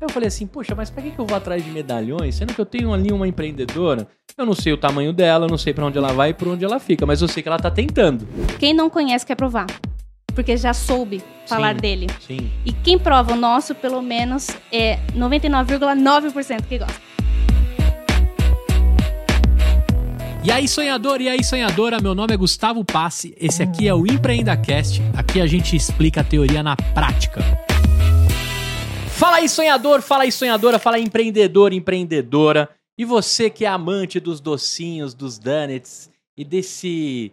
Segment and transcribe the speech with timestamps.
[0.00, 2.60] Eu falei assim, poxa, mas pra que, que eu vou atrás de medalhões, sendo que
[2.60, 4.08] eu tenho ali uma empreendedora?
[4.36, 6.48] Eu não sei o tamanho dela, eu não sei pra onde ela vai e por
[6.48, 8.26] onde ela fica, mas eu sei que ela tá tentando.
[8.58, 9.66] Quem não conhece quer provar.
[10.34, 11.80] Porque já soube falar Sim.
[11.82, 12.06] dele.
[12.26, 12.50] Sim.
[12.64, 17.10] E quem prova o nosso, pelo menos, é 99,9% que gosta.
[20.42, 24.06] E aí, sonhador, e aí, sonhadora, meu nome é Gustavo Passe, esse aqui é o
[24.06, 27.44] EmpreendaCast, aqui a gente explica a teoria na prática.
[29.20, 32.70] Fala aí, sonhador, fala aí, sonhadora, fala aí, empreendedor, empreendedora.
[32.96, 37.30] E você que é amante dos docinhos, dos donuts e desse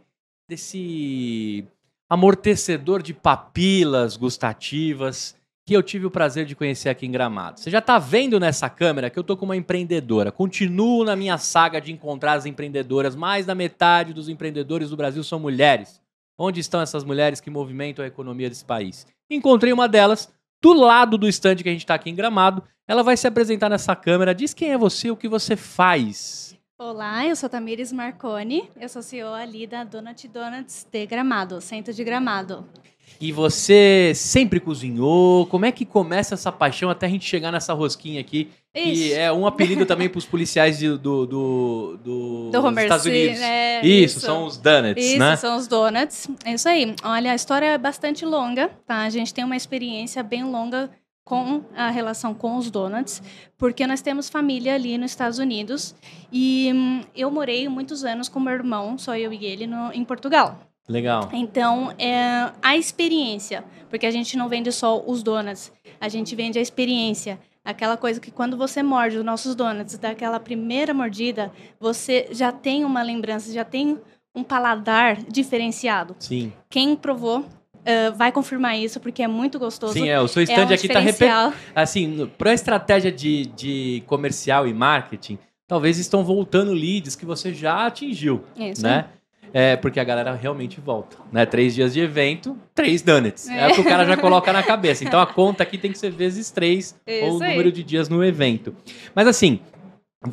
[0.50, 1.64] desse
[2.09, 5.34] amortecedor de papilas gustativas
[5.66, 7.62] que eu tive o prazer de conhecer aqui em Gramado.
[7.62, 10.30] Você já tá vendo nessa câmera que eu tô com uma empreendedora.
[10.30, 13.16] Continuo na minha saga de encontrar as empreendedoras.
[13.16, 16.02] Mais da metade dos empreendedores do Brasil são mulheres.
[16.38, 19.08] Onde estão essas mulheres que movimentam a economia desse país?
[19.30, 20.30] Encontrei uma delas
[20.62, 22.64] do lado do estande que a gente está aqui em Gramado.
[22.88, 24.34] Ela vai se apresentar nessa câmera.
[24.34, 26.58] Diz quem é você, o que você faz.
[26.80, 31.92] Olá, eu sou Tamires Marconi, eu sou CEO ali da Donut Donuts de Gramado, centro
[31.92, 32.70] de Gramado.
[33.19, 35.45] E você sempre cozinhou?
[35.47, 38.50] Como é que começa essa paixão até a gente chegar nessa rosquinha aqui?
[38.73, 39.13] Que Ixi.
[39.13, 43.05] é um apelido também para os policiais de- do, do, do, Do dos Homer Estados
[43.08, 43.39] Unidos.
[43.41, 44.19] é, isso, isso.
[44.19, 45.35] são os donuts, Isso, né?
[45.35, 46.28] são os donuts.
[46.45, 46.94] É isso aí.
[47.03, 48.97] Olha, a história é bastante longa, tá?
[49.02, 50.91] A gente tem uma experiência bem longa
[51.23, 53.22] com a relação com os donuts,
[53.58, 55.94] porque nós temos família ali nos Estados Unidos
[56.31, 60.05] e hum, eu morei muitos anos com meu irmão, só eu e ele, no, em
[60.05, 60.67] Portugal.
[60.88, 61.30] Legal.
[61.34, 66.58] Então, é a experiência, porque a gente não vende só os donuts, a gente vende
[66.58, 67.40] a experiência.
[67.64, 72.86] Aquela coisa que quando você morde os nossos donuts, daquela primeira mordida, você já tem
[72.86, 74.00] uma lembrança, já tem
[74.34, 76.16] um paladar diferenciado.
[76.20, 76.54] Sim.
[76.70, 77.46] Quem provou
[77.84, 79.94] eh, vai confirmar isso, porque é muito gostoso.
[79.94, 80.20] Sim, é.
[80.20, 81.54] O seu É stand um aqui tá repetindo.
[81.74, 87.88] Assim, para estratégia de, de comercial e marketing, talvez estão voltando leads que você já
[87.88, 88.44] atingiu.
[88.58, 88.84] Isso.
[88.84, 89.06] né?
[89.53, 91.46] É, porque a galera realmente volta, né?
[91.46, 93.47] Três dias de evento, três donuts.
[93.50, 95.03] É, o que o cara já coloca na cabeça.
[95.03, 97.52] Então a conta aqui tem que ser vezes três ou o Isso aí.
[97.52, 98.75] número de dias no evento.
[99.16, 99.59] Mas assim,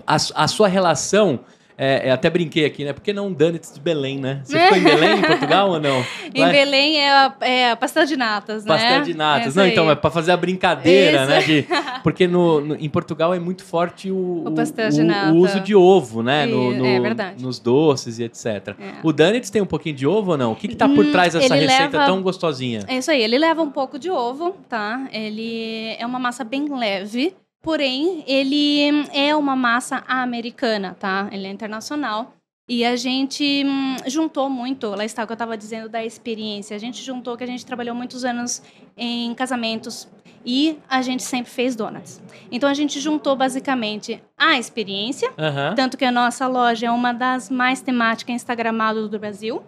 [0.06, 1.40] a, a sua relação,
[1.76, 2.92] é, é, até brinquei aqui, né?
[2.92, 4.40] Porque não donuts de Belém, né?
[4.44, 6.04] Você ficou em Belém, em Portugal ou não?
[6.34, 8.68] Em Belém é a, é a pastel de natas, né?
[8.74, 9.48] Pastel de natas.
[9.48, 9.72] Isso não, aí.
[9.72, 11.30] então, é pra fazer a brincadeira, Isso.
[11.30, 11.40] né?
[11.42, 11.66] de-
[12.02, 15.32] porque no, no- em Portugal é muito forte o, O pastel de nata.
[15.32, 16.46] o uso de ovo, né?
[16.46, 17.42] No, E- no- é verdade.
[17.42, 18.46] Nos doces e etc.
[18.46, 18.74] É.
[19.02, 20.52] O Donuts tem um pouquinho de ovo ou não?
[20.52, 22.80] O que, que tá por Hum, trás dessa receita leva- tão gostosinha?
[22.86, 25.08] É isso aí, ele leva um pouco de ovo, tá?
[25.12, 27.34] Ele é uma massa bem leve,
[27.64, 31.28] porém, ele é uma massa americana, tá?
[31.32, 32.34] Ele é internacional.
[32.68, 36.74] E a gente hum, juntou muito, lá está o que eu estava dizendo da experiência.
[36.74, 38.62] A gente juntou que a gente trabalhou muitos anos
[38.96, 40.08] em casamentos
[40.46, 42.22] e a gente sempre fez donuts.
[42.50, 45.74] Então a gente juntou basicamente a experiência, Aham.
[45.74, 49.62] tanto que a nossa loja é uma das mais temáticas instagramadas do Brasil.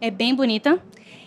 [0.00, 0.82] É bem bonita.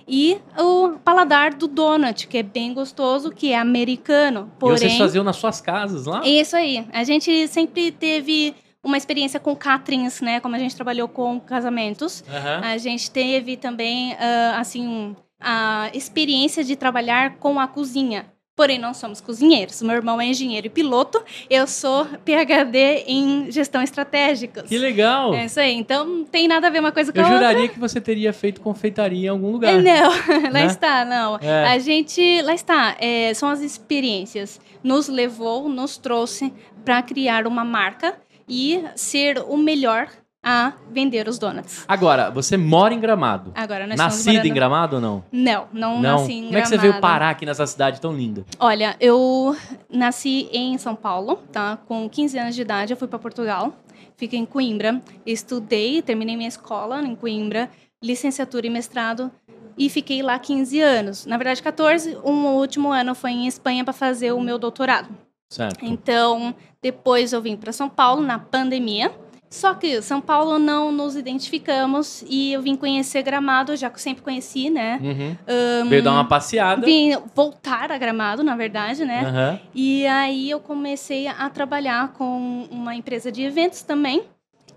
[0.08, 4.52] E o paladar do donut, que é bem gostoso, que é americano.
[4.56, 6.22] E Porém, vocês faziam nas suas casas lá?
[6.26, 6.86] isso aí.
[6.92, 10.40] A gente sempre teve uma experiência com caterings, né?
[10.40, 12.24] Como a gente trabalhou com casamentos.
[12.28, 12.62] Aham.
[12.64, 18.31] A gente teve também, ah, assim, a experiência de trabalhar com a cozinha.
[18.56, 19.82] Porém, não somos cozinheiros.
[19.82, 21.24] Meu irmão é engenheiro e piloto.
[21.50, 24.64] Eu sou PhD em gestão estratégica.
[24.64, 25.34] Que legal!
[25.34, 25.74] É isso aí.
[25.74, 27.48] Então, não tem nada a ver uma coisa com Eu a outra.
[27.48, 29.74] juraria que você teria feito confeitaria em algum lugar.
[29.74, 30.10] É, Não,
[30.44, 30.66] lá Né?
[30.66, 31.38] está, não.
[31.42, 31.68] É.
[31.70, 34.60] A gente, lá está, é, são as experiências.
[34.84, 38.18] Nos levou, nos trouxe para criar uma marca
[38.50, 40.08] e ser o melhor
[40.44, 41.86] a vender os donuts.
[41.88, 43.52] Agora, você mora em Gramado.
[43.54, 45.24] Agora, nós Nascida em morando- Gramado ou não?
[45.32, 46.20] Não, não, Não.
[46.20, 47.02] nasci em Como é que você veio Gramado.
[47.14, 48.44] parar aqui nessa cidade tão linda?
[48.60, 49.56] Olha, eu
[49.90, 51.78] nasci em São Paulo, tá?
[51.88, 53.74] Com 15 anos de idade, eu fui para Portugal.
[54.18, 57.70] Fiquei em Coimbra, estudei, terminei minha escola em Coimbra,
[58.04, 59.32] licenciatura e mestrado,
[59.78, 61.26] e fiquei lá 15 anos.
[61.26, 62.18] Na verdade, 14.
[62.24, 65.10] Um último ano foi em Espanha para fazer o meu doutorado.
[65.50, 65.84] Certo.
[65.84, 69.12] Então, depois eu vim para São Paulo na pandemia.
[69.52, 74.00] Só que São Paulo não nos identificamos e eu vim conhecer Gramado, já que eu
[74.02, 74.98] sempre conheci, né?
[75.04, 75.90] Uhum.
[75.90, 76.86] Veio dar uma passeada.
[76.86, 79.26] Vim voltar a Gramado, na verdade, né?
[79.26, 79.60] Aham.
[79.76, 84.24] E aí eu comecei a trabalhar com uma empresa de eventos também.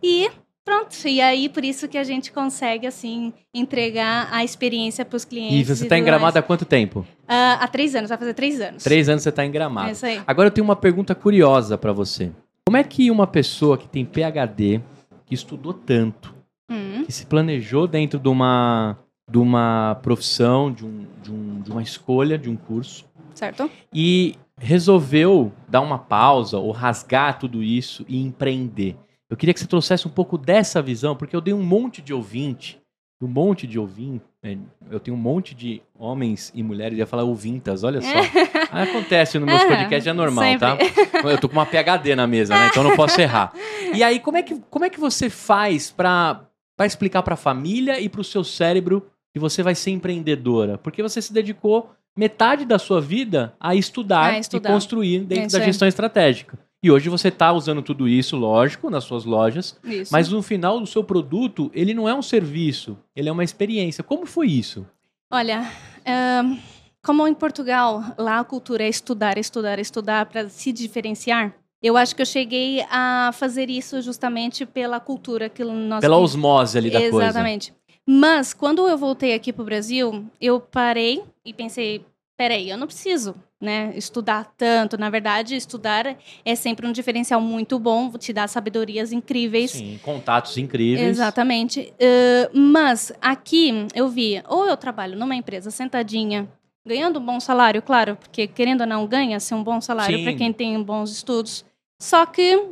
[0.03, 0.29] E
[0.65, 0.97] pronto.
[1.07, 5.71] E aí por isso que a gente consegue, assim, entregar a experiência para os clientes.
[5.71, 7.07] E você tá em Gramado há quanto tempo?
[7.29, 8.83] Ah, há três anos, vai fazer três anos.
[8.83, 9.93] Três anos você tá em É Gramado.
[9.93, 10.21] isso aí.
[10.27, 12.33] Agora eu tenho uma pergunta curiosa pra você.
[12.75, 14.81] Como é que uma pessoa que tem PhD,
[15.25, 16.35] que estudou tanto,
[16.69, 18.99] Hum, que se planejou dentro de uma,
[19.31, 23.71] de uma profissão, de, um, de, um, de uma escolha, de um curso, certo?
[23.93, 28.97] e resolveu dar uma pausa ou rasgar tudo isso e empreender.
[29.31, 32.13] Eu queria que você trouxesse um pouco dessa visão, porque eu dei um monte de
[32.13, 32.81] ouvinte,
[33.23, 34.59] um monte de ouvinte, né?
[34.91, 38.09] eu tenho um monte de homens e mulheres, ia falar ouvintas, olha só.
[38.73, 40.59] Acontece no meus podcasts, é normal, sempre.
[40.61, 40.79] tá?
[41.31, 42.69] Eu tô com uma PHD na mesa, né?
[42.71, 43.53] Então não posso errar.
[43.95, 46.41] E aí, como é que, como é que você faz para
[46.81, 50.79] explicar para a família e para o seu cérebro que você vai ser empreendedora?
[50.79, 54.69] Porque você se dedicou metade da sua vida a estudar, A estudar.
[54.71, 56.59] e construir dentro É isso da gestão estratégica.
[56.83, 60.13] E hoje você está usando tudo isso, lógico, nas suas lojas, Isso.
[60.13, 64.05] mas no final do seu produto, ele não é um serviço, ele é uma experiência.
[64.05, 64.87] Como foi isso?
[65.33, 65.67] Olha,
[66.07, 66.59] ahn,
[67.05, 71.55] como em Portugal, lá a cultura é estudar, estudar, estudar para se diferenciar.
[71.83, 76.23] Eu acho que eu cheguei a fazer isso justamente pela cultura que nós Pela que-
[76.23, 77.27] osmose ali da coisa.
[77.27, 77.75] Exatamente.
[78.07, 82.05] Mas quando eu voltei aqui para o Brasil, eu parei e pensei,
[82.39, 84.97] peraí, eu não preciso, né, estudar tanto.
[84.97, 89.73] Na verdade, estudar é sempre um diferencial muito bom, te dá sabedorias incríveis.
[89.73, 91.07] Sim, contatos incríveis.
[91.07, 91.93] Exatamente.
[92.01, 96.49] Uh, mas aqui eu vi, ou eu trabalho numa empresa sentadinha,
[96.87, 100.53] ganhando um bom salário, claro, porque querendo ou não ganha-se um bom salário para quem
[100.53, 101.65] tem bons estudos.
[101.99, 102.63] Só que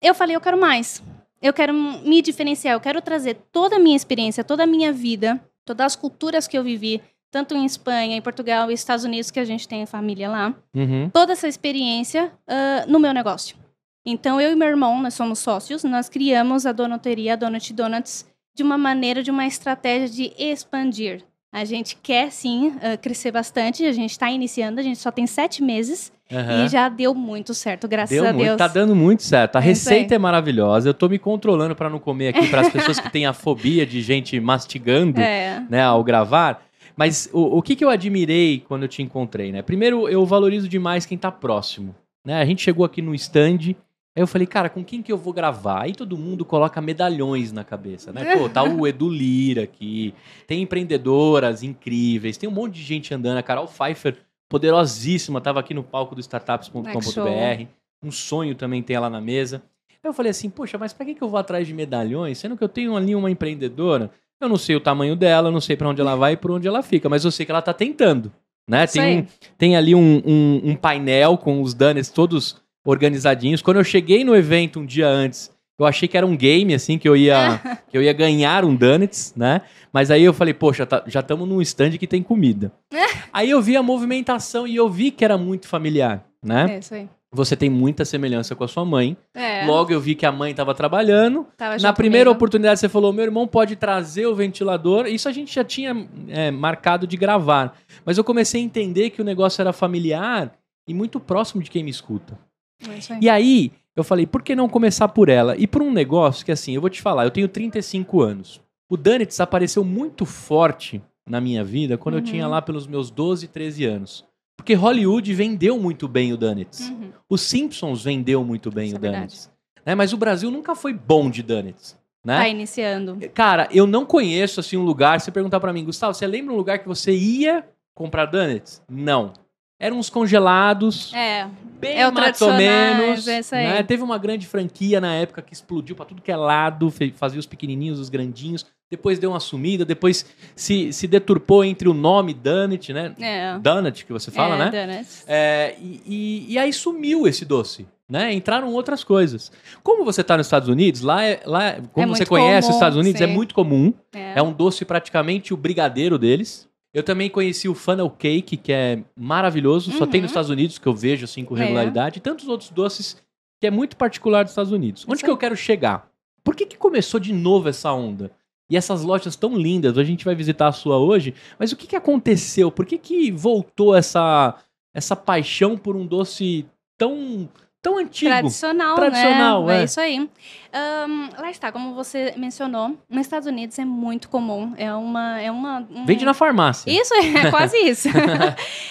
[0.00, 1.02] eu falei, eu quero mais.
[1.42, 5.40] Eu quero me diferenciar, eu quero trazer toda a minha experiência, toda a minha vida,
[5.64, 9.40] todas as culturas que eu vivi, tanto em Espanha, em Portugal e Estados Unidos, que
[9.40, 11.10] a gente tem família lá Uhum.
[11.10, 13.56] toda essa experiência ah, no meu negócio.
[14.04, 18.24] Então, eu e meu irmão, nós somos sócios, nós criamos a Donuteria, a Donut Donuts,
[18.54, 21.24] de uma maneira, de uma estratégia de expandir.
[21.56, 25.26] A gente quer, sim, ah, crescer bastante, a gente está iniciando, a gente só tem
[25.26, 26.66] sete meses Aham.
[26.66, 28.58] e já deu muito certo, graças Deu a muito, Deus.
[28.58, 29.56] tá dando muito certo.
[29.56, 30.90] A É receita é maravilhosa.
[30.90, 33.86] Eu tô me controlando para não comer aqui para as pessoas que têm a fobia
[33.86, 36.62] de gente mastigando, É, né, ao gravar.
[36.94, 39.62] Mas o, o que, que eu admirei quando eu te encontrei, né?
[39.62, 42.38] Primeiro, eu valorizo demais quem tá próximo, né?
[42.38, 43.74] A gente chegou aqui no stand,
[44.16, 45.82] aí eu falei, cara, com quem que eu vou gravar?
[45.82, 48.24] Aí todo mundo coloca medalhões na cabeça, né?
[48.38, 50.14] Pô, tá o Edu Lira aqui,
[50.46, 53.36] tem empreendedoras incríveis, tem um monte de gente andando.
[53.38, 54.16] A Carol Pfeiffer,
[54.48, 57.66] poderosíssima, tava aqui no palco do startups.com.br.
[58.02, 59.62] Um sonho também tem ela na mesa.
[60.02, 62.56] Aí eu falei assim, poxa, mas pra que, que eu vou atrás de medalhões, sendo
[62.56, 64.10] que eu tenho ali uma empreendedora?
[64.40, 66.50] Eu não sei o tamanho dela, eu não sei pra onde ela vai e por
[66.50, 68.30] onde ela fica, mas eu sei que ela tá tentando,
[68.68, 68.86] né?
[68.86, 69.26] Tem, um,
[69.56, 73.60] tem ali um, um- um painel com os donuts todos organizadinhos.
[73.60, 76.96] Quando eu cheguei no evento um dia antes, eu achei que era um game, assim,
[76.96, 77.60] que eu ia,
[77.90, 79.60] que eu ia ganhar um donuts, né?
[79.92, 82.72] Mas aí eu falei, poxa, tá- já estamos num stand que tem comida.
[83.32, 86.76] aí eu vi a movimentação e eu vi que era muito familiar, né?
[86.76, 87.08] é isso aí.
[87.32, 89.14] Você tem muita semelhança com a sua mãe.
[89.34, 91.46] É, Logo eu vi que a mãe estava trabalhando.
[91.56, 92.36] tava Na primeira comigo.
[92.36, 95.06] oportunidade você falou: meu irmão pode trazer o ventilador.
[95.06, 97.76] Isso a gente já tinha é, marcado de gravar.
[98.06, 100.52] Mas eu comecei a entender que o negócio era familiar
[100.88, 102.38] e muito próximo de quem me escuta.
[102.82, 103.18] É.
[103.20, 105.56] E aí eu falei: por que não começar por ela?
[105.56, 108.60] E por um negócio que assim, eu vou te falar: eu tenho 35 anos.
[108.88, 112.24] O Danitz apareceu muito forte na minha vida quando eu Uhum.
[112.24, 114.24] tinha lá pelos meus 12, 13 anos.
[114.56, 116.88] Porque Hollywood vendeu muito bem o Danitz.
[116.88, 117.10] Uhum.
[117.28, 119.10] Os Simpsons vendeu muito bem Isso o é.
[119.12, 119.50] Donuts.
[119.84, 119.94] Né?
[119.94, 121.96] Mas o Brasil nunca foi bom de Donuts.
[122.24, 122.38] Né?
[122.38, 123.18] Tá iniciando.
[123.34, 125.20] Cara, eu não conheço assim um lugar.
[125.20, 127.64] Se você perguntar pra mim, Gustavo, você lembra um lugar que você ia
[127.94, 128.82] comprar Donuts?
[128.88, 129.32] Não.
[129.78, 131.46] Eram uns congelados, É,
[131.78, 133.28] bem é mais ou menos.
[133.28, 133.66] é aí.
[133.66, 133.82] né?
[133.82, 137.44] Teve uma grande franquia na época que explodiu pra tudo que é lado, fazia os
[137.46, 138.64] pequenininhos, os grandinhos.
[138.90, 143.12] Depois deu uma sumida, depois se, se deturpou entre o nome Donut, né?
[143.20, 143.58] é.
[143.58, 145.06] Donut, que você fala, é, né?
[145.26, 147.86] É, e, e- e aí sumiu esse doce.
[148.08, 148.32] Né?
[148.32, 149.50] Entraram outras coisas.
[149.82, 152.66] Como você está nos Estados Unidos, lá, é, lá é- como você muito conhece os
[152.66, 153.32] comum, Estados Unidos, é sim.
[153.32, 153.92] muito comum.
[154.14, 154.34] É.
[154.38, 156.68] É um doce praticamente o brigadeiro deles.
[156.96, 159.92] Eu também conheci o funnel cake, que é maravilhoso.
[159.92, 160.22] Só tem Uhum.
[160.22, 161.60] nos Estados Unidos, que eu vejo assim com É.
[161.60, 162.16] regularidade.
[162.16, 163.22] E tantos outros doces
[163.60, 165.04] que é muito particular dos Estados Unidos.
[165.06, 166.08] Onde Isso que eu quero chegar?
[166.42, 168.30] Por que, que começou de novo essa onda?
[168.70, 171.86] E essas lojas tão lindas, a gente vai visitar a sua hoje, mas o que,
[171.86, 172.70] que aconteceu?
[172.72, 174.54] Por que, que voltou essa,
[174.94, 176.64] essa paixão por um doce
[176.96, 177.46] tão,
[177.86, 178.30] tão antigo?
[178.30, 179.76] Tradicional, Tradicional, né?
[179.76, 179.80] é.
[179.80, 180.28] É isso aí.
[180.72, 184.74] Ahn, lá está, como você mencionou, nos Estados Unidos é muito comum.
[184.76, 185.40] É uma.
[185.40, 186.90] É uma um- Vende na farmácia.
[186.90, 188.08] Isso, é quase isso.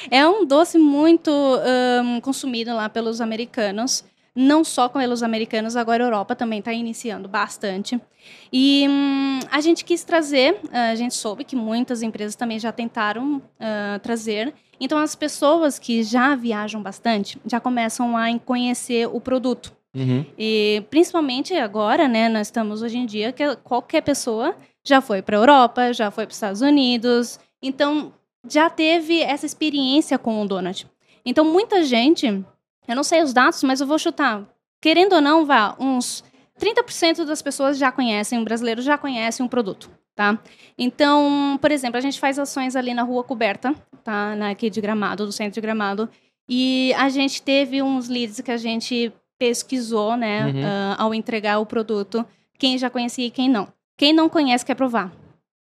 [0.09, 4.03] é um doce muito ahn, consumido lá pelos americanos.
[4.37, 7.97] Não só pelos americanos, agora a Europa também está iniciando bastante.
[8.51, 13.41] E hum, a gente quis trazer, a gente soube que muitas empresas também já tentaram
[13.57, 14.53] ah, trazer.
[14.79, 19.73] Então, as pessoas que já viajam bastante já começam a conhecer o produto.
[19.95, 20.25] Uhum.
[20.37, 25.37] E principalmente agora, né, nós estamos hoje em dia que qualquer pessoa já foi para
[25.37, 28.13] a Europa, já foi para os Estados Unidos, então
[28.47, 30.85] já teve essa experiência com o donut.
[31.25, 32.27] Então, muita gente,
[32.87, 34.43] eu não sei os dados, mas eu vou chutar.
[34.81, 36.23] Querendo ou não, vá, uns
[36.59, 40.39] 30% das pessoas já conhecem, um brasileiro já conhece um produto, tá?
[40.77, 44.35] Então, por exemplo, a gente faz ações ali na Rua Coberta, tá?
[44.35, 46.09] Na, aqui de Gramado, do centro de Gramado,
[46.47, 50.61] e a gente teve uns leads que a gente pesquisou, né, Uhum.
[50.65, 52.25] ah, ao entregar o produto,
[52.57, 53.67] quem já conhecia e quem não.
[53.97, 55.11] Quem não conhece quer provar,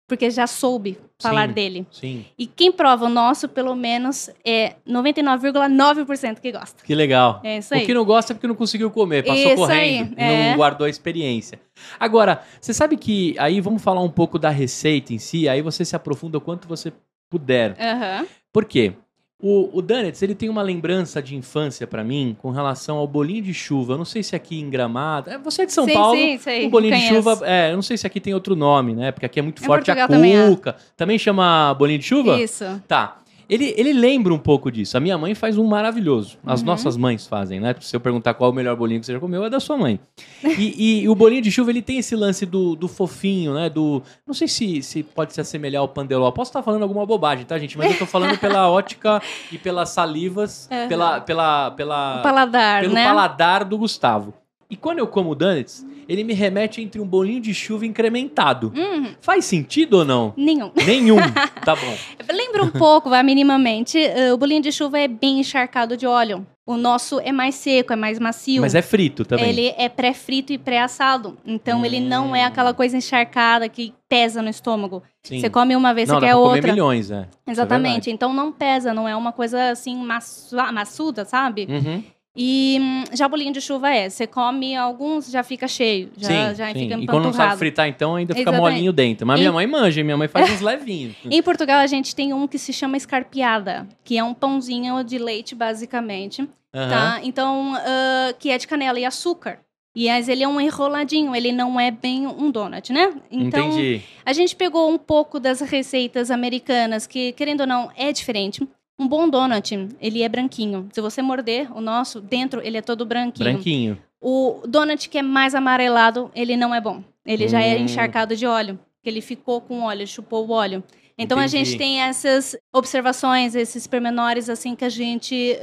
[0.10, 1.54] porque já soube falar Sim.
[1.54, 1.88] dele.
[1.92, 2.26] Sim.
[2.38, 6.84] E quem prova o nosso, pelo menos, é 99,9% que gosta.
[6.84, 7.40] Que legal.
[7.44, 7.84] É isso aí.
[7.84, 10.50] O que não gosta é porque não conseguiu comer, passou Isso correndo, é.
[10.50, 11.62] não guardou a experiência.
[12.00, 15.86] Agora, você sabe que aí vamos falar um pouco da receita em si, aí você
[15.86, 16.92] se aprofunda o quanto você
[17.30, 17.76] puder.
[17.80, 18.26] Aham.
[18.52, 18.94] Por quê?
[19.42, 23.42] O, o Donuts, ele tem uma lembrança de infância pra mim com relação ao bolinho
[23.42, 23.94] de chuva.
[23.94, 25.30] Eu não sei se aqui em Gramado.
[25.30, 26.18] é, Você é de São sim, Paulo.
[26.18, 26.68] Sim, sei.
[26.68, 29.14] O bolinho de chuva, é, eu não sei se aqui tem outro nome, né?
[29.14, 30.76] Porque aqui é muito Em forte a Portugal também cuca.
[30.98, 32.38] Também chama bolinho de chuva?
[32.38, 32.66] Isso.
[32.86, 33.19] Tá.
[33.50, 34.96] Ele, ele lembra um pouco disso.
[34.96, 36.38] A minha mãe faz um maravilhoso.
[36.46, 36.68] As Uhum.
[36.68, 37.76] nossas mães fazem, né?
[37.80, 39.76] Se eu perguntar qual é o melhor bolinho que você já comeu, é da sua
[39.76, 40.00] mãe.
[40.44, 43.68] E, e o bolinho de chuva, ele tem esse lance do, do fofinho, né?
[43.70, 44.04] Do.
[44.28, 46.30] Não sei se, se pode se assemelhar ao pandeló.
[46.32, 47.76] Posso estar falando alguma bobagem, tá, gente?
[47.78, 50.88] Mas eu tô falando pela ótica e pelas salivas, Uhum.
[50.88, 53.04] pela, pela, pela, O paladar, pelo né?
[53.04, 54.34] paladar do Gustavo.
[54.72, 58.72] E quando eu como donuts, ele me remete entre um bolinho de chuva incrementado.
[58.76, 60.32] Hum, Faz sentido ou não?
[60.38, 60.72] nenhum.
[60.86, 61.18] Nenhum.
[61.66, 61.98] tá bom.
[62.32, 63.98] Lembra um pouco, vai, minimamente.
[63.98, 66.46] eh, o bolinho de chuva é bem encharcado de óleo.
[66.68, 68.62] O nosso é mais seco, é mais macio.
[68.62, 69.50] Mas é frito também.
[69.50, 71.36] Ele é pré-frito e pré-assado.
[71.44, 72.48] Então, ele não é Hum.
[72.48, 75.02] aquela coisa encharcada que pesa no estômago.
[75.24, 75.40] Sim.
[75.40, 76.72] Você come uma vez, não, você quer pra comer outra.
[76.72, 77.28] milhões, é.
[77.48, 78.12] É Exatamente.
[78.12, 81.66] então, não pesa, não é uma coisa assim maçu- maçuda, sabe?
[81.68, 82.04] Uhum.
[82.42, 84.10] E hum, já bolinho de chuva é.
[84.10, 86.10] Você come alguns, já fica cheio.
[86.16, 86.74] Já, sim, já sim.
[86.80, 87.58] fica E quando não sabe empanturrado.
[87.58, 88.74] fritar, então ainda fica Exatamente.
[88.76, 89.28] molinho dentro.
[89.28, 91.18] Mas E- minha mãe manja, minha mãe faz uns levinhos.
[91.30, 95.18] Em Portugal, a gente tem um que se chama escarpiada, que é um pãozinho de
[95.18, 96.48] leite, basicamente.
[96.74, 96.90] Aham.
[96.90, 97.20] Tá?
[97.24, 99.60] Então, ah, que é de canela e açúcar.
[99.94, 103.12] E mas ele é um enroladinho, ele não é bem um donut, né?
[103.30, 104.02] Então, Entendi.
[104.26, 108.66] a gente pegou um pouco das receitas americanas, que, querendo ou não, é diferente.
[109.00, 110.90] Um bom donut, ele é branquinho.
[110.92, 113.50] Se você morder o nosso, dentro ele é todo branquinho.
[113.54, 113.98] Branquinho.
[114.22, 117.02] O donut que é mais amarelado, ele não é bom.
[117.26, 117.84] Ele já é Hum.
[117.84, 118.78] encharcado de óleo.
[119.02, 120.84] Que ele ficou com óleo, chupou o óleo.
[121.22, 121.66] Então a Entendi.
[121.66, 125.60] gente tem essas observações, esses pormenores assim que a gente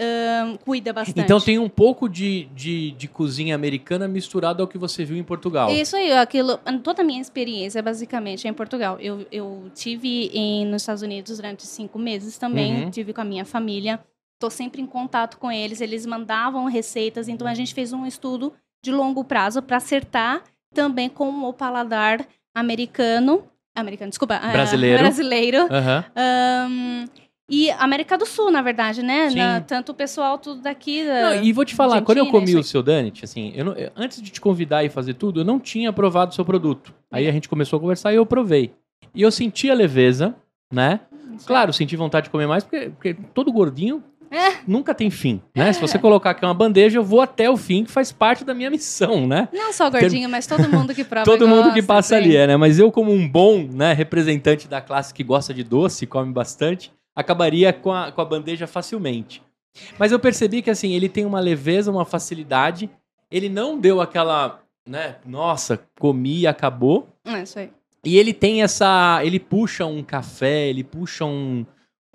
[0.64, 1.18] cuida bastante.
[1.20, 5.24] Então tem um pouco de, de, de cozinha americana misturado ao que você viu em
[5.24, 5.70] Portugal.
[5.70, 8.98] Isso aí, aquilo, toda a minha experiência basicamente é em Portugal.
[9.00, 12.90] Eu, eu tive em, nos Estados Unidos durante cinco meses também, Uhum.
[12.90, 13.98] tive com a minha família.
[14.38, 18.52] Tô sempre em contato com eles, eles mandavam receitas, então a gente fez um estudo
[18.84, 20.42] de longo prazo para acertar
[20.74, 23.44] também com o paladar americano,
[23.76, 24.98] americano, desculpa, ah, Brasileiro.
[24.98, 26.04] brasileiro, Aham.
[26.16, 27.04] ahn,
[27.48, 29.30] e América do Sul, na verdade, né?
[29.30, 32.56] Na- tanto o pessoal tudo daqui da, Não, e vou te falar, quando eu comi
[32.56, 35.44] o seu Danit, assim, eu não- eu- antes de te convidar e fazer tudo, eu
[35.44, 36.92] não tinha provado o seu produto.
[37.12, 38.72] Aí a gente começou a conversar e eu provei.
[39.14, 40.34] E eu senti a leveza,
[40.72, 41.00] né?
[41.46, 44.58] Claro, senti vontade de comer mais, porque, porque todo gordinho É.
[44.66, 45.72] nunca tem fim, né?
[45.72, 48.54] Se você colocar aqui uma bandeja, eu vou até o fim, que faz parte da
[48.54, 49.48] minha missão, né?
[49.52, 52.14] Não só o gordinho, mas todo mundo que prova Todo mundo que gosta, passa sim.
[52.16, 52.56] ali, é, né?
[52.56, 56.92] Mas eu, como um bom né, representante da classe que gosta de doce, come bastante,
[57.14, 59.42] acabaria com a, com a bandeja facilmente.
[59.98, 62.90] Mas eu percebi que, assim, ele tem uma leveza, uma facilidade.
[63.30, 65.16] Ele não deu aquela, né?
[65.24, 67.08] Nossa, comi e acabou.
[67.24, 67.70] É isso aí.
[68.04, 69.20] E ele tem essa.
[69.24, 71.66] Ele puxa um café, ele puxa um,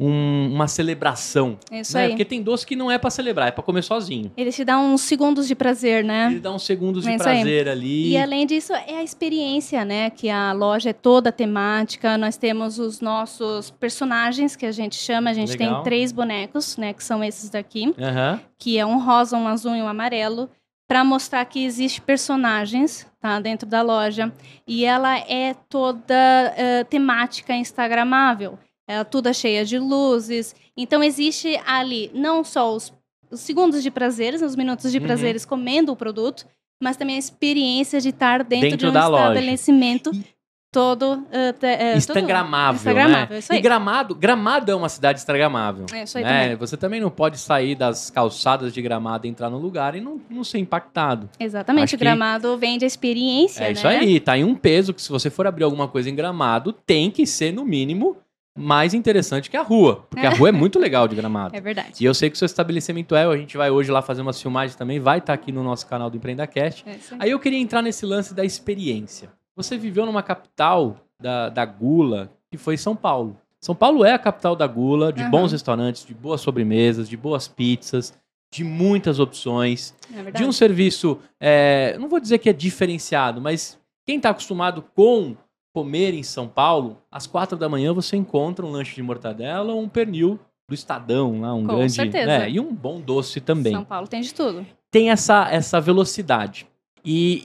[0.01, 1.57] um- uma celebração.
[1.71, 2.03] Isso né?
[2.05, 2.09] aí.
[2.09, 4.31] Porque tem doce que não é pra celebrar, é pra comer sozinho.
[4.35, 6.27] Ele te dá uns segundos de prazer, né?
[6.31, 7.17] Ele dá uns segundos de É aí.
[7.17, 8.09] prazer ali.
[8.09, 10.09] E além disso, é a experiência, né?
[10.09, 12.17] Que a loja é toda temática.
[12.17, 15.29] Nós temos os nossos personagens, que a gente chama.
[15.29, 15.75] A gente Legal.
[15.75, 16.93] tem três bonecos, né?
[16.93, 17.93] Que são esses daqui.
[17.99, 18.39] Aham.
[18.57, 20.49] Que é um rosa, um azul e um amarelo.
[20.87, 23.39] Para mostrar que existe personagens, tá?
[23.39, 24.29] Dentro da loja.
[24.67, 26.13] E ela é toda
[26.57, 28.59] eh, temática instagramável.
[28.91, 30.55] Ela toda cheia de luzes.
[30.75, 32.93] Então, existe ali não só os,
[33.31, 35.03] os segundos de prazeres, os minutos de Uhum.
[35.05, 36.45] prazeres comendo o produto,
[36.81, 39.23] mas também a experiência de estar dentro, Dentro de um loja.
[39.23, 40.23] estabelecimento E-
[40.73, 41.23] todo...
[41.31, 43.57] eh, te- eh, todo- Instagramável, Instagramável, né?
[43.57, 45.85] E Gramado, Gramado é uma cidade instagramável.
[45.93, 46.41] É isso aí né?
[46.43, 46.55] também.
[46.55, 50.43] Você também não pode sair das calçadas de Gramado, entrar no lugar e não, não
[50.43, 51.29] ser impactado.
[51.39, 53.71] Exatamente, Acho gramado vende a experiência, É né?
[53.73, 56.71] isso aí, tá em um peso que se você for abrir alguma coisa em Gramado,
[56.73, 58.15] tem que ser, no mínimo,
[58.57, 60.05] mais interessante que a rua.
[60.09, 61.55] Porque a rua é muito legal de Gramado.
[61.55, 62.01] É verdade.
[62.01, 64.41] E eu sei que o seu estabelecimento é, a gente vai hoje lá fazer umas
[64.41, 66.83] filmagens também, vai estar aqui no nosso canal do EmpreendaCast.
[66.87, 66.99] É aí.
[67.19, 69.29] Aí eu queria entrar nesse lance da experiência.
[69.55, 73.37] Você viveu numa capital da, da gula, que foi São Paulo.
[73.59, 75.29] São Paulo é a capital da gula, de Aham.
[75.29, 78.13] bons restaurantes, de boas sobremesas, de boas pizzas,
[78.51, 83.79] de muitas opções, É de um serviço, é, não vou dizer que é diferenciado, mas
[84.05, 85.37] quem está acostumado com
[85.73, 89.81] comer em São Paulo, às quatro da manhã você encontra um lanche de mortadela ou
[89.81, 92.25] um pernil do Estadão, lá, um Com grande, certeza.
[92.25, 93.73] né, e um bom doce também.
[93.73, 94.65] São Paulo tem de tudo.
[94.89, 96.67] Tem essa, essa velocidade
[97.03, 97.41] e,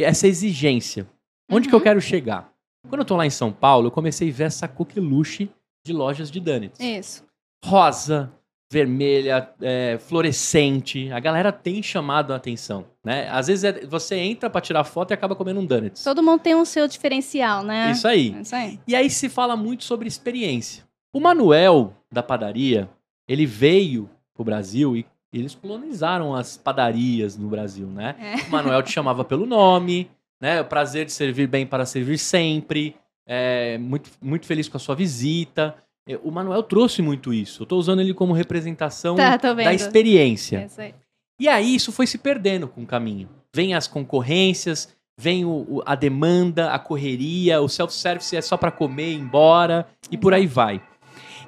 [0.00, 1.06] e essa exigência.
[1.50, 1.82] Onde que eu Uhum.
[1.84, 2.52] quero chegar?
[2.88, 5.48] Quando eu tô lá em São Paulo, eu comecei a ver essa coqueluche
[5.86, 6.78] de lojas de donuts.
[6.80, 7.24] Isso.
[7.64, 8.32] Rosa,
[8.70, 11.10] vermelha, é, fluorescente.
[11.12, 13.28] A galera tem chamado a atenção, né?
[13.30, 16.02] Às vezes é- você entra pra tirar foto e acaba comendo um donuts.
[16.02, 17.90] Todo mundo tem um seu diferencial, né?
[17.92, 18.34] Isso aí.
[18.36, 18.80] É Isso aí.
[18.86, 20.84] E aí se fala muito sobre experiência.
[21.14, 22.88] O Manuel da padaria,
[23.28, 28.16] ele veio pro Brasil e eles colonizaram as padarias no Brasil, né?
[28.18, 28.48] É.
[28.48, 30.60] O Manuel te chamava pelo nome, né?
[30.60, 32.96] O prazer de servir bem para servir sempre.
[33.28, 35.74] É, muito, muito feliz com a sua visita.
[36.08, 37.62] É, O Manuel trouxe muito isso.
[37.62, 40.68] Eu tô usando ele como representação Tá, da experiência.
[40.78, 40.94] É aí.
[41.40, 43.28] E aí isso foi se perdendo com o caminho.
[43.54, 48.70] Vem as concorrências, vem o- o- a demanda, a correria, o self-service é só para
[48.70, 50.80] comer, ir embora e por aí vai.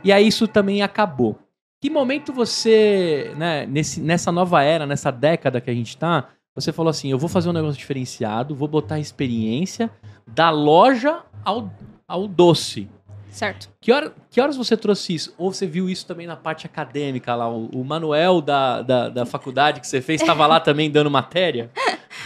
[0.04, 1.38] E aí isso também acabou.
[1.80, 6.72] Que momento você, né, nesse, nessa nova era, nessa década que a gente tá, você
[6.72, 9.88] falou assim, eu vou fazer um negócio diferenciado, vou botar a experiência
[10.26, 11.72] da loja ao,
[12.06, 12.88] ao doce.
[13.30, 13.68] Certo.
[13.80, 15.34] Que, hora, que horas você trouxe isso?
[15.38, 17.48] Ou você viu isso também na parte acadêmica lá?
[17.48, 21.70] O, o Manuel da, da, da faculdade que você fez estava lá também dando matéria?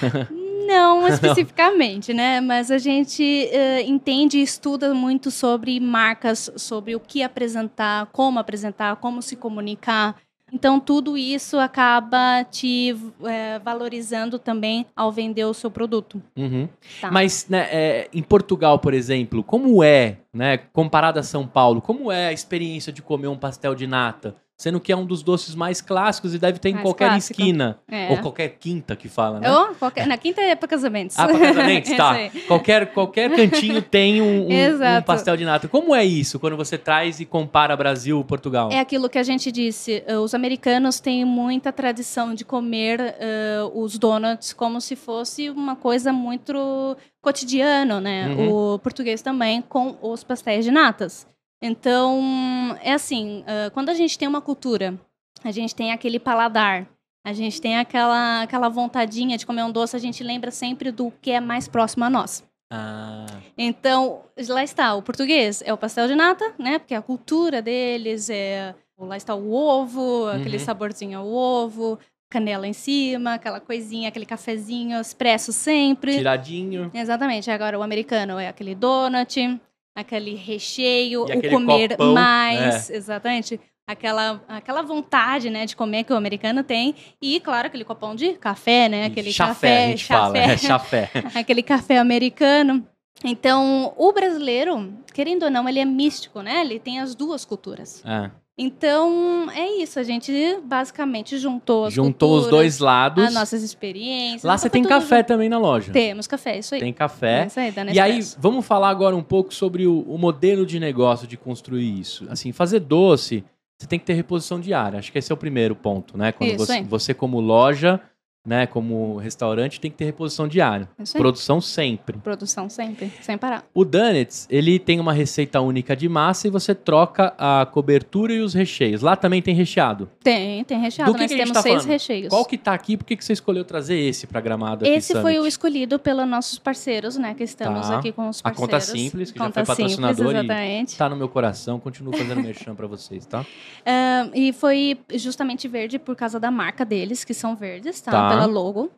[0.67, 2.41] Não especificamente, né?
[2.41, 8.39] Mas a gente eh, entende e estuda muito sobre marcas, sobre o que apresentar, como
[8.39, 10.17] apresentar, como se comunicar.
[10.53, 12.95] Então, tudo isso acaba te
[13.25, 16.23] eh, valorizando também ao vender o seu produto.
[16.37, 16.69] Uhum.
[17.01, 17.11] Tá.
[17.11, 22.13] Mas né, é, em Portugal, por exemplo, como é, né, comparado a São Paulo, como
[22.13, 24.37] é a experiência de comer um pastel de nata?
[24.63, 27.41] Sendo que é um dos doces mais clássicos e deve ter em Mais qualquer clássico.
[27.41, 27.81] esquina.
[27.91, 28.11] É.
[28.11, 29.51] Ou qualquer quinta que fala, né?
[29.51, 31.19] Ou qualquer- na quinta é para casamentos.
[31.19, 32.15] Ah, para casamentos, tá.
[32.47, 35.67] Qualquer, qualquer cantinho tem um, um- um pastel de nata.
[35.67, 38.71] Como é isso quando você traz e compara Brasil e Portugal?
[38.71, 40.05] É aquilo que a gente disse.
[40.07, 45.75] eh, Os americanos têm muita tradição de comer eh, os donuts como se fosse uma
[45.75, 48.29] coisa muito cotidiano, né?
[48.29, 48.75] Uhum.
[48.75, 51.27] O português também com os pastéis de natas.
[51.63, 54.99] Então, é assim, eh, quando a gente tem uma cultura,
[55.45, 56.87] a gente tem aquele paladar,
[57.25, 61.13] a gente tem aquela, aquela vontadinha de comer um doce, a gente lembra sempre do
[61.23, 62.43] que é mais próximo a nós.
[62.73, 66.79] Ah, Então, lá está, o português é o pastel de nata, né?
[66.81, 68.75] Porque a cultura deles é.
[68.99, 70.65] Lá está o ovo, aquele Uhum.
[70.65, 71.99] saborzinho ao ovo,
[72.31, 76.17] canela em cima, aquela coisinha, aquele cafezinho expresso sempre.
[76.19, 76.89] tiradinho.
[76.95, 77.51] Exatamente.
[77.51, 79.61] Agora, o americano é aquele donut,
[79.95, 82.91] aquele recheio, E o comer copão, mais.
[82.91, 83.61] Exatamente.
[83.87, 86.95] Aquela, aquela vontade, né, de comer que o americano tem.
[87.21, 89.07] E, claro, aquele copão de café, né?
[89.07, 90.39] Aquele chafé, café, fala.
[90.39, 91.11] É chafé.
[91.35, 92.87] aquele café americano.
[93.25, 96.61] Então, o brasileiro, querendo ou não, ele é místico, né?
[96.61, 98.03] Ele tem as duas culturas.
[98.05, 98.31] É.
[98.57, 99.99] Então, é isso.
[99.99, 100.33] A gente
[100.65, 103.25] basicamente juntou as Juntou os culturas, dois lados.
[103.25, 104.43] as nossas experiências.
[104.45, 105.27] Lá então você foi tem café junto.
[105.27, 105.93] também na loja.
[105.93, 106.81] Temos café, isso aí.
[106.81, 107.43] Tem café.
[107.43, 110.79] É isso aí, E aí, vamos falar agora um pouco sobre o, o modelo de
[110.79, 112.27] negócio de construir isso.
[112.29, 113.43] Assim, fazer doce,
[113.79, 114.99] você tem que ter reposição diária.
[114.99, 116.31] Acho que esse é o primeiro ponto, né?
[116.31, 118.01] Quando Isso você, você, como loja,
[118.45, 120.89] né, como restaurante, tem que ter reposição diária.
[120.99, 121.21] Isso aí.
[121.23, 122.19] Produção sempre.
[122.19, 123.65] Produção sempre, sem parar.
[123.73, 128.41] O Donuts, ele tem uma receita única de massa e você troca a cobertura e
[128.41, 129.01] os recheios.
[129.01, 130.11] Lá também tem recheado.
[130.25, 131.13] Tem, tem recheado.
[131.13, 131.89] Do que Nós que a temos tá seis falando?
[131.89, 132.29] recheios.
[132.31, 132.97] Qual que tá aqui?
[132.97, 136.27] Por que, que você escolheu trazer esse pra Gramado aqui, Esse foi o escolhido pelos
[136.27, 137.35] nossos parceiros, né?
[137.35, 137.99] Que estamos Tá.
[137.99, 138.61] aqui com os A parceiros.
[138.73, 140.97] Conta Simples, que já Conta foi patrocinador Simples, e- exatamente.
[140.99, 143.47] Tá no meu coração, continuo fazendo merchan pra vocês, tá?
[143.85, 148.11] Ah, e foi justamente verde por causa da marca deles, que são verdes, tá?
[148.11, 148.32] Tá.
[148.35, 148.91] Pela logo.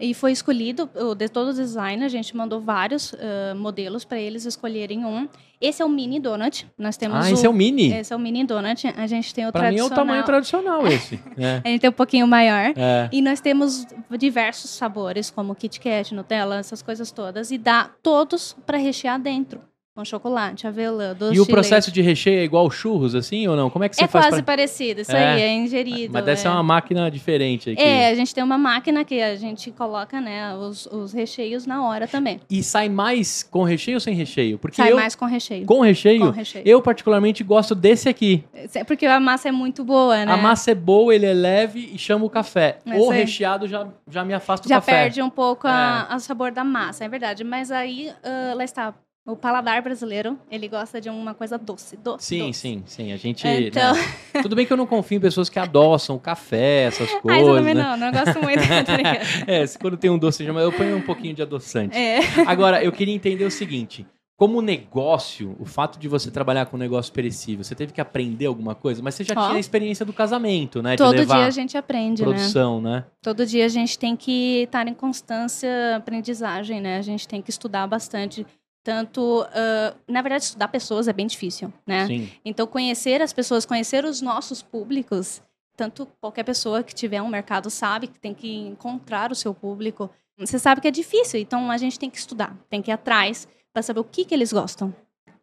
[0.00, 4.44] E foi escolhido, de todo o design, a gente mandou vários ah, modelos para eles
[4.44, 5.28] escolherem um.
[5.60, 6.66] Esse é o mini donut.
[6.76, 7.92] Nós temos Ah, o, esse é o mini?
[7.92, 8.84] Esse é o mini donut.
[8.96, 10.06] A gente tem o Pra mim é o tradicional.
[10.06, 11.20] tamanho tradicional esse.
[11.38, 11.60] É.
[11.64, 12.72] A gente tem um pouquinho maior.
[12.76, 13.08] É.
[13.12, 13.86] E nós temos
[14.18, 17.52] diversos sabores, como Kit Kat, Nutella, essas coisas todas.
[17.52, 19.60] E dá todos para rechear dentro.
[19.94, 23.68] Com chocolate, avelã, doce E o processo de recheio é igual churros, assim, ou não?
[23.68, 24.54] Como é que você É faz quase pra...
[24.54, 25.34] parecido, isso É.
[25.34, 26.14] aí, é ingerido.
[26.14, 26.50] Mas deve ser é.
[26.50, 27.82] uma máquina diferente aqui.
[27.82, 31.86] É, a gente tem uma máquina que a gente coloca, né, os, os recheios na
[31.86, 32.40] hora também.
[32.48, 34.58] E sai mais com recheio ou sem recheio?
[34.58, 35.66] Porque Sai eu, mais com recheio.
[35.66, 36.62] com recheio, Com recheio.
[36.66, 38.42] eu particularmente gosto desse aqui.
[38.54, 40.32] É Porque a massa é muito boa, né?
[40.32, 42.78] A massa é boa, ele é leve e chama o café.
[42.86, 43.16] Mas o é.
[43.18, 44.92] recheado já, já me afasta do Já café.
[45.02, 47.44] perde um pouco a, a sabor da massa, é verdade.
[47.44, 48.10] Mas aí,
[48.56, 48.94] lá está,
[49.24, 52.26] O paladar brasileiro, ele gosta de uma coisa doce, doce.
[52.26, 52.58] Sim, doce.
[52.58, 53.12] sim, sim.
[53.12, 53.46] A gente.
[53.46, 54.00] Então- né,
[54.42, 57.42] Tudo bem que eu não confio em pessoas que adoçam café, essas Ah, coisas.
[57.42, 57.82] isso eu também né?
[57.84, 58.62] não, não gosto muito.
[59.46, 61.96] É, se quando tem um doce, eu ponho um pouquinho de adoçante.
[61.96, 62.18] é.
[62.46, 64.04] Agora, eu queria entender o seguinte:
[64.36, 68.46] como negócio, o fato de você trabalhar com um negócio perecível, você teve que aprender
[68.46, 69.44] alguma coisa, mas você já Ó.
[69.44, 70.96] tinha a experiência do casamento, né?
[70.96, 72.28] Todo dia a gente aprende, né?
[72.28, 73.04] produção, né?
[73.22, 76.98] Todo dia a gente tem que estar em constância aprendizagem, né?
[76.98, 78.44] A gente tem que estudar bastante.
[78.84, 82.06] Tanto, ah, na verdade, estudar pessoas é bem difícil, né?
[82.06, 82.30] Sim.
[82.44, 85.40] Então, conhecer as pessoas, conhecer os nossos públicos,
[85.76, 90.10] tanto qualquer pessoa que tiver um mercado sabe que tem que encontrar o seu público.
[90.38, 93.46] Você sabe que é difícil, então a gente tem que estudar, tem que ir atrás
[93.72, 94.94] para saber o que, que eles gostam,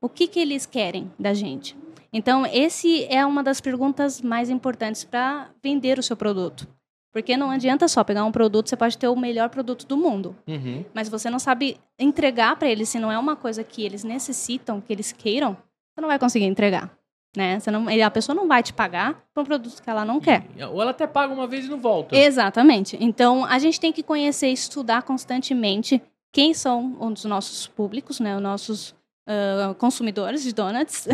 [0.02, 1.76] o que, que eles querem da gente.
[2.12, 6.68] Então, esse é uma das perguntas mais importantes para vender o seu produto.
[7.12, 10.36] Porque não adianta só pegar um produto, você pode ter o melhor produto do mundo,
[10.48, 10.86] Uhum.
[10.94, 14.80] mas você não sabe entregar para eles se não é uma coisa que eles necessitam,
[14.80, 16.92] que eles queiram, você não vai conseguir entregar,
[17.36, 17.60] né?
[17.60, 20.46] Você não, a pessoa não vai te pagar por um produto que ela não quer.
[20.72, 22.16] Ou ela até paga uma vez e não volta.
[22.16, 22.96] Exatamente.
[23.02, 28.36] Então, a gente tem que conhecer e estudar constantemente quem são os nossos públicos, né?
[28.36, 28.96] Os nossos
[29.30, 31.08] ah, consumidores de donuts.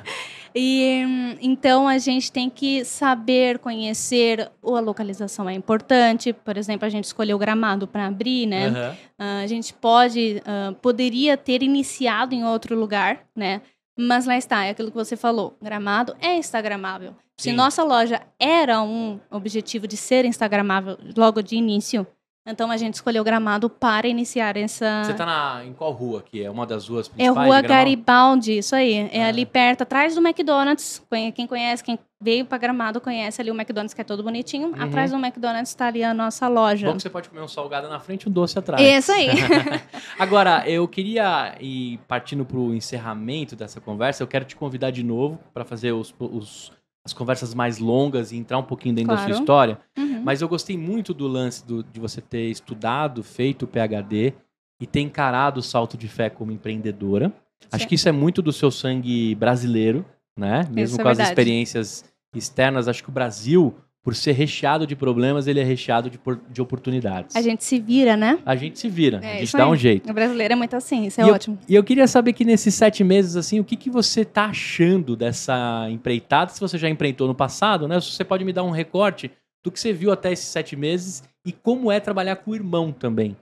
[0.54, 6.34] e então a gente tem que saber conhecer a localização é importante.
[6.34, 8.66] Por exemplo, a gente escolheu o gramado para abrir, né?
[8.66, 8.96] Aham.
[9.18, 13.62] Ah, a gente pode, ah, poderia ter iniciado em outro lugar, né?
[13.98, 15.56] Mas lá está, é aquilo que você falou.
[15.62, 17.14] Gramado é instagramável.
[17.38, 17.56] Se Sim.
[17.56, 22.06] nossa loja era um objetivo de ser instagramável logo de início,
[22.46, 25.04] então a gente escolheu Gramado para iniciar essa.
[25.04, 26.42] Você tá na, em qual rua aqui?
[26.42, 27.46] É uma das ruas É principais?
[27.46, 27.84] Rua de Gramado?
[27.84, 29.08] Garibaldi, isso aí.
[29.12, 29.28] É Ah.
[29.28, 31.02] ali perto, atrás do McDonald's.
[31.34, 34.68] Quem conhece, quem veio para Gramado conhece ali o McDonald's, que é todo bonitinho.
[34.68, 34.82] Uhum.
[34.82, 36.86] Atrás do McDonald's está ali a nossa loja.
[36.88, 38.82] Bom que você pode comer um salgado na frente e um doce atrás.
[38.82, 39.28] Isso aí.
[40.18, 44.22] Agora, eu queria ir partindo para o encerramento dessa conversa.
[44.22, 46.72] Eu quero te convidar de novo para fazer os- os-
[47.04, 49.32] as conversas mais longas e entrar um pouquinho dentro da Claro.
[49.34, 49.78] sua história.
[49.98, 50.22] Uhum.
[50.22, 54.32] Mas eu gostei muito do lance do- de você ter estudado, feito o PhD
[54.80, 57.32] e ter encarado o salto de fé como empreendedora.
[57.70, 60.04] Acho que isso é muito do seu sangue brasileiro,
[60.36, 60.68] né?
[60.70, 65.46] Mesmo é com as experiências externas, acho que o Brasil, por ser recheado de problemas,
[65.46, 67.36] ele é recheado de, por- de oportunidades.
[67.36, 68.38] A gente se vira, né?
[68.44, 69.70] A gente se vira, É, a gente dá aí.
[69.70, 70.10] um jeito.
[70.10, 71.58] O brasileiro é muito assim, isso é E eu- ótimo.
[71.68, 75.14] E eu queria saber que nesses sete meses, assim, o que, que você tá achando
[75.14, 76.50] dessa empreitada?
[76.50, 78.00] Se você já empreitou no passado, né?
[78.00, 79.30] Se você pode me dar um recorte
[79.64, 82.90] do que você viu até esses sete meses e como é trabalhar com o irmão
[82.90, 83.36] também.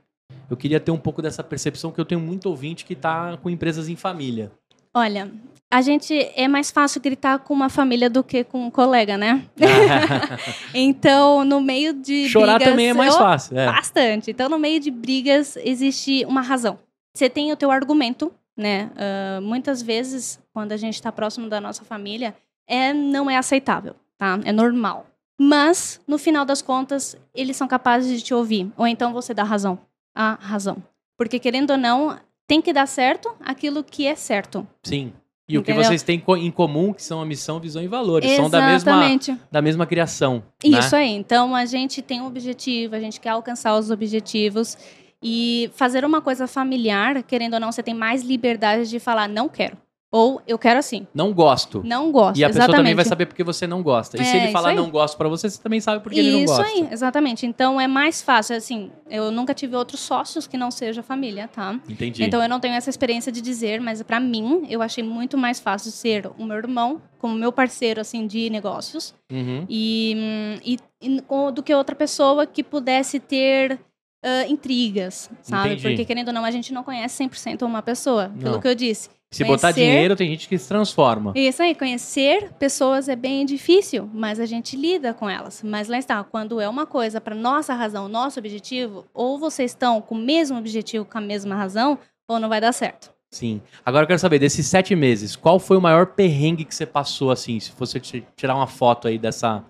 [0.51, 3.49] Eu queria ter um pouco dessa percepção que eu tenho muito ouvinte que tá com
[3.49, 4.51] empresas em família.
[4.93, 5.31] Olha,
[5.73, 9.45] a gente é mais fácil gritar com uma família do que com um colega, né?
[10.75, 13.59] Então, no meio de Chorar brigas, também é mais eu- fácil.
[13.59, 13.67] É.
[13.67, 14.31] Bastante.
[14.31, 16.79] Então, no meio de brigas, existe uma razão.
[17.15, 18.91] Você tem o teu argumento, né?
[18.97, 22.35] Ah, muitas vezes, quando a gente está próximo da nossa família,
[22.69, 24.39] é, não é aceitável, tá?
[24.45, 25.07] É normal.
[25.39, 28.71] Mas, no final das contas, eles são capazes de te ouvir.
[28.77, 29.79] Ou então você dá razão.
[30.15, 30.83] A razão.
[31.17, 34.67] Porque, querendo ou não, tem que dar certo aquilo que é certo.
[34.83, 35.13] Sim.
[35.51, 35.89] E o que Entendeu?
[35.89, 38.31] vocês têm em comum, que são a missão, visão e valores.
[38.37, 39.37] São da mesma, Exatamente.
[39.51, 40.43] da mesma criação.
[40.63, 41.03] Isso né?
[41.03, 41.11] aí.
[41.11, 44.79] Então a gente tem um objetivo, a gente quer alcançar os objetivos
[45.23, 49.49] e fazer uma coisa familiar, querendo ou não, você tem mais liberdade de falar não
[49.49, 49.77] quero
[50.13, 51.83] ou eu quero assim, Não gosto.
[51.85, 52.37] não gosto.
[52.39, 52.77] E a pessoa exatamente.
[52.81, 54.17] também vai saber porque você não gosta.
[54.21, 56.33] E se É, ele isso falar não gosto pra você, você também sabe porque ele
[56.33, 56.67] não Isso gosta.
[56.67, 57.47] aí, exatamente.
[57.47, 58.91] Então é mais fácil assim.
[59.09, 61.79] Eu nunca tive outros sócios que não seja família, tá?
[61.89, 62.25] Entendi.
[62.25, 65.61] Então eu não tenho essa experiência de dizer, mas pra mim eu achei muito mais
[65.61, 69.65] fácil ser o meu irmão como meu parceiro assim de negócios Uhum.
[69.69, 73.79] e, e- e com- do que outra pessoa que pudesse ter
[74.23, 75.69] ah, intrigas, sabe?
[75.75, 75.83] Entendi.
[75.83, 78.61] Porque, querendo ou não, a gente não conhece 100% uma pessoa, pelo Não.
[78.61, 79.09] que eu disse.
[79.33, 81.33] Se botar Conhecer- dinheiro, tem gente que se transforma.
[81.37, 85.63] Isso aí, conhecer pessoas é bem difícil, mas a gente lida com elas.
[85.63, 90.01] Mas lá está, quando é uma coisa para nossa razão, nosso objetivo, ou vocês estão
[90.01, 91.97] com o mesmo objetivo, com a mesma razão,
[92.29, 93.13] ou não vai dar certo.
[93.33, 93.63] Sim.
[93.87, 97.31] Agora eu quero saber, desses sete meses, qual foi o maior perrengue que você passou,
[97.31, 99.63] assim, se fosse ti- tirar uma foto aí dessa,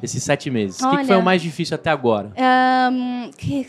[0.00, 0.80] desses sete meses?
[0.80, 2.32] O que foi o mais difícil até agora?
[2.38, 3.66] Ahn, que-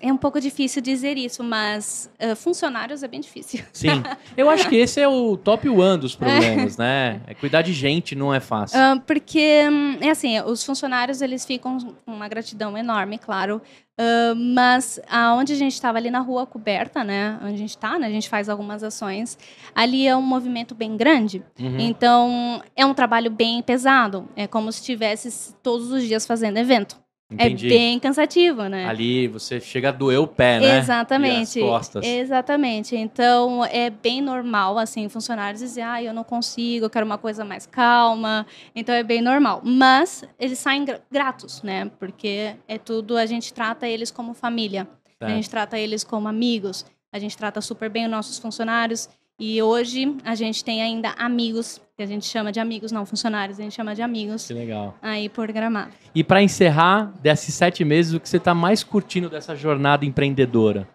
[0.00, 3.62] é um pouco difícil dizer isso, mas ah, funcionários é bem difícil.
[3.72, 4.02] Sim.
[4.36, 7.20] Eu acho que esse é o top one dos problemas, né?
[7.26, 8.78] É cuidar de gente não é fácil.
[8.78, 13.60] Ah, porque, hum, é assim, os funcionários, eles ficam com uma gratidão enorme, claro.
[14.00, 17.38] Ah, mas aonde a gente estava ali na rua coberta, né?
[17.42, 18.06] Onde a gente está, né?
[18.06, 19.38] A gente faz algumas ações.
[19.74, 21.42] Ali é um movimento bem grande.
[21.58, 21.78] Uhum.
[21.78, 24.26] Então, é um trabalho bem pesado.
[24.34, 26.96] É como se estivesse todos os dias fazendo evento.
[27.30, 27.66] Entendi.
[27.66, 28.86] É bem cansativo, né?
[28.86, 30.78] Ali você chega a doer o pé, né?
[30.78, 31.60] Exatamente.
[31.60, 32.04] E as costas.
[32.06, 32.96] Exatamente.
[32.96, 37.44] Então, é bem normal, assim, funcionários dizer, ah, eu não consigo, eu quero uma coisa
[37.44, 38.44] mais calma.
[38.74, 39.60] Então, é bem normal.
[39.64, 41.90] Mas, eles saem gra- gratos, né?
[42.00, 44.88] Porque é tudo, a gente trata eles como família.
[45.20, 45.34] A Certo.
[45.36, 46.84] gente trata eles como amigos.
[47.12, 49.08] A gente trata super bem os nossos funcionários.
[49.42, 53.58] E hoje, a gente tem ainda amigos, que a gente chama de amigos, não funcionários,
[53.58, 54.94] a gente chama de amigos, Que legal.
[55.00, 55.92] aí por gramado.
[56.14, 60.86] E pra encerrar, desses sete meses, o que você tá mais curtindo dessa jornada empreendedora?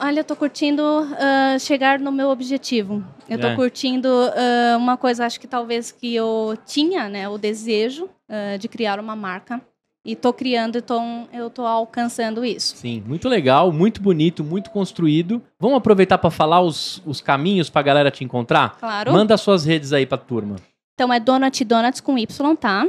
[0.00, 0.82] Olha, eu tô curtindo
[1.18, 3.02] ah, chegar no meu objetivo.
[3.28, 3.54] Eu tô É.
[3.56, 7.26] curtindo ah, uma coisa, acho que talvez que eu tinha, né?
[7.28, 9.62] O desejo ah, de criar uma marca.
[10.04, 12.76] E tô criando, então eu tô alcançando isso.
[12.76, 15.40] Sim, muito legal, muito bonito, muito construído.
[15.58, 18.76] Vamos aproveitar para falar os, os caminhos pra galera te encontrar?
[18.78, 19.12] Claro.
[19.12, 20.56] Manda suas redes aí pra turma.
[20.94, 22.86] Então é Donut Donuts com Y, tá?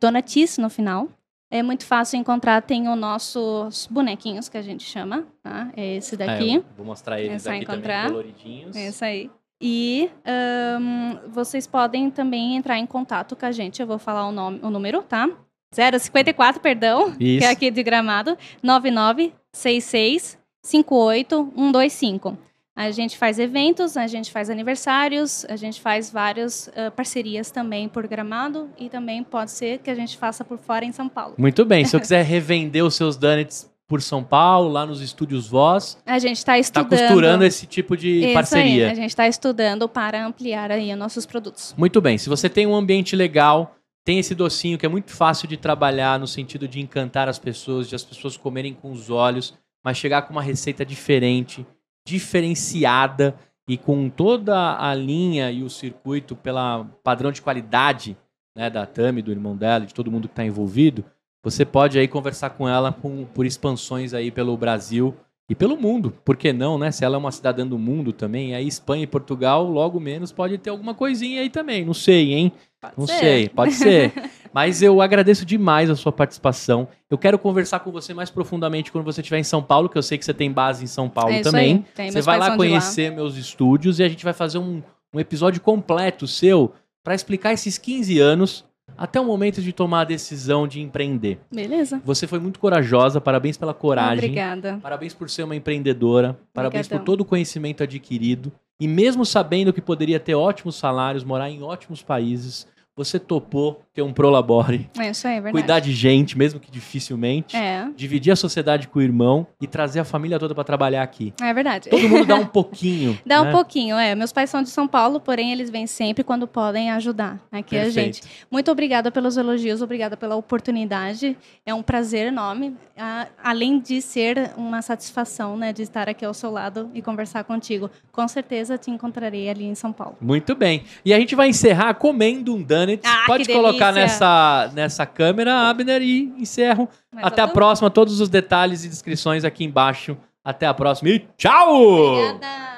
[0.00, 1.08] Donutis no final.
[1.50, 5.68] É muito fácil encontrar, tem os nossos bonequinhos que a gente chama, tá?
[5.76, 6.54] É esse É, daqui.
[6.54, 8.06] eu vou mostrar eles É aqui encontrar.
[8.06, 8.76] também, coloridinhos.
[8.76, 9.30] É isso aí.
[9.60, 13.80] E ahn, vocês podem também entrar em contato com a gente.
[13.82, 15.28] Eu vou falar o, nome, o número, tá?
[15.72, 17.40] 054, perdão, Isso.
[17.40, 18.36] que é aqui de gramado.
[18.62, 22.38] 9966 58125.
[22.74, 27.86] A gente faz eventos, a gente faz aniversários, a gente faz várias ah, parcerias também
[27.86, 31.34] por gramado e também pode ser que a gente faça por fora em São Paulo.
[31.36, 35.46] Muito bem, se eu quiser revender os seus donuts por São Paulo, lá nos estúdios
[35.46, 36.88] Voz, A gente está tá estudando.
[36.88, 38.90] costurando esse tipo de Isso aí, parceria.
[38.90, 41.74] a gente está estudando para ampliar aí os nossos produtos.
[41.76, 42.16] Muito bem.
[42.16, 46.18] Se você tem um ambiente legal, tem esse docinho que é muito fácil de trabalhar
[46.18, 50.22] no sentido de encantar as pessoas, de as pessoas comerem com os olhos, mas chegar
[50.22, 51.66] com uma receita diferente,
[52.04, 53.34] diferenciada
[53.68, 58.16] e com toda a linha e o circuito pela padrão de qualidade
[58.56, 61.04] né, da Tami, do irmão dela, de todo mundo que está envolvido,
[61.42, 65.14] você pode aí conversar com ela com- por expansões aí pelo Brasil
[65.48, 66.12] e pelo mundo.
[66.24, 66.90] Por que não, né?
[66.90, 70.58] Se ela é uma cidadã do mundo também, aí Espanha e Portugal, logo menos, pode
[70.58, 71.84] ter alguma coisinha aí também.
[71.84, 72.52] Não sei, hein?
[72.82, 73.18] Pode Não ser.
[73.18, 74.12] sei, pode ser.
[74.52, 76.88] Mas eu agradeço demais a sua participação.
[77.08, 80.02] Eu quero conversar com você mais profundamente quando você estiver em São Paulo, que eu
[80.02, 81.86] sei que você tem base em São Paulo É também.
[82.10, 84.82] Você vai lá conhecer meus estúdios e a gente vai fazer um,
[85.14, 86.72] um episódio completo seu
[87.04, 88.64] para explicar esses 15 anos
[88.98, 91.38] até o momento de tomar a decisão de empreender.
[91.50, 92.02] Beleza.
[92.04, 94.18] Você foi muito corajosa, parabéns pela coragem.
[94.18, 94.78] Obrigada.
[94.82, 97.04] Parabéns por ser uma empreendedora, parabéns por Obrigadão.
[97.06, 98.52] todo o conhecimento adquirido.
[98.78, 102.66] E mesmo sabendo que poderia ter ótimos salários, morar em ótimos países,
[102.96, 105.52] você topou ter um prolabore, É isso aí, é verdade.
[105.52, 110.00] cuidar de gente, mesmo que dificilmente, É, dividir a sociedade com o irmão e trazer
[110.00, 111.32] a família toda para trabalhar aqui.
[111.40, 111.90] é verdade.
[111.90, 113.18] Todo mundo dá um pouquinho.
[113.24, 113.48] Dá né?
[113.48, 114.14] um pouquinho, é.
[114.14, 117.82] Meus pais são de São Paulo, porém eles vêm sempre quando podem ajudar aqui a
[117.84, 118.16] Perfeito.
[118.16, 118.22] gente.
[118.50, 121.36] Muito obrigada pelos elogios, obrigada pela oportunidade.
[121.66, 126.32] É um prazer enorme, a- além de ser uma satisfação, né, de estar aqui ao
[126.34, 127.90] seu lado e conversar contigo.
[128.10, 130.16] Com certeza te encontrarei ali em São Paulo.
[130.20, 130.84] Muito bem.
[131.04, 133.08] E a gente vai encerrar comendo um donuts.
[133.08, 134.02] Ah, Pode colocar delícia.
[134.02, 136.88] nessa, nessa câmera, Abner, e encerro.
[137.12, 137.90] Mais Até a próxima.
[137.90, 140.16] Todos os detalhes e descrições aqui embaixo.
[140.44, 141.76] Até a próxima e tchau!
[141.82, 142.72] Obrigada.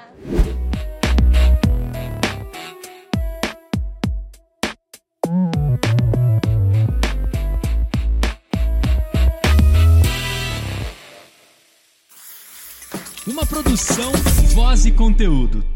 [13.26, 14.12] Uma produção,
[14.54, 15.73] voz e conteúdo.